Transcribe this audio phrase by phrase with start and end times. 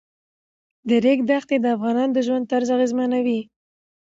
[0.87, 3.39] د ریګ دښتې د افغانانو د ژوند طرز اغېزمنوي.